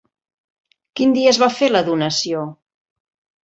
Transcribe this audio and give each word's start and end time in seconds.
Quin 1.01 1.13
dia 1.17 1.35
es 1.35 1.41
va 1.43 1.51
fer 1.59 1.71
la 1.77 1.85
donació? 1.93 2.45